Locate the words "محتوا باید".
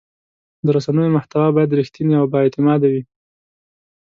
1.17-1.75